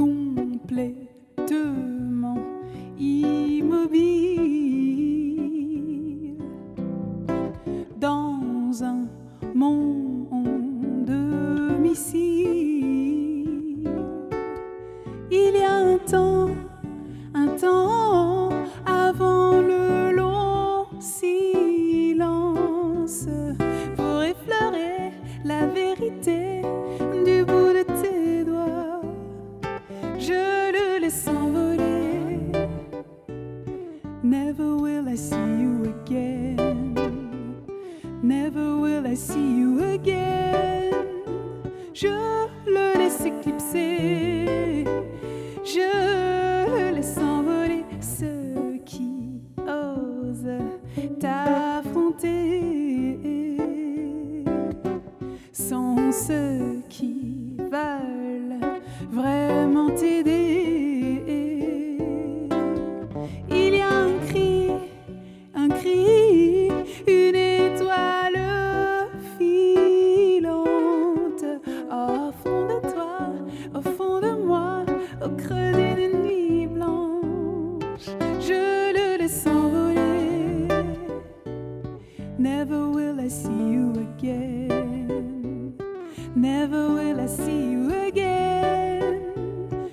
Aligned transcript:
complètement 0.00 2.38
immobile 2.98 4.40
dans 8.00 8.82
un 8.82 9.06
monde 9.54 11.10
missile. 11.82 12.48
Il 15.30 15.54
y 15.54 15.62
a 15.62 15.76
un 15.76 15.98
temps, 15.98 16.48
Never 34.30 34.76
will 34.76 35.08
I 35.08 35.16
see 35.16 35.34
you 35.34 35.82
again. 35.86 36.94
Never 38.22 38.76
will 38.76 39.04
I 39.04 39.14
see 39.14 39.58
you 39.58 39.82
again. 39.82 40.92
Je 41.92 42.46
le 42.64 42.96
laisse 42.96 43.22
éclipser. 43.22 44.84
Je 45.64 45.90
le 46.70 46.94
laisse 46.94 47.18
envoler 47.18 47.84
ceux 48.00 48.78
qui 48.84 49.42
osent 49.66 50.46
t'affronter 51.18 52.38
sont 55.52 56.12
ceux 56.12 56.82
qui 56.88 57.56
veulent 57.58 58.60
vraiment 59.10 59.90
t'aider. 59.90 60.39
Never 86.34 86.92
will 86.94 87.20
I 87.20 87.26
see 87.26 87.70
you 87.72 87.92
again. 88.06 89.90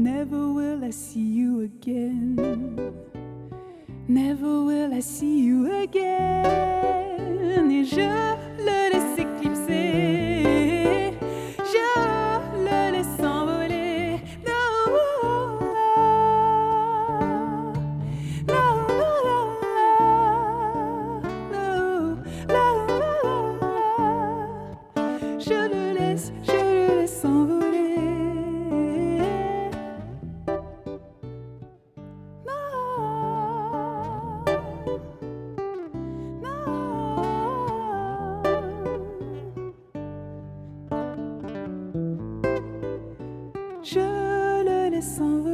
Never 0.00 0.50
will 0.54 0.82
I 0.82 0.88
see 0.92 1.20
you 1.20 1.60
again. 1.60 2.34
Never 4.08 4.64
will 4.64 4.94
I 4.94 5.00
see 5.00 5.40
you 5.40 5.70
again. 5.82 7.70
Et 7.70 7.84
je 7.84 8.19
je 43.82 43.98
le 44.64 44.90
laisse 44.90 45.20
en 45.20 45.49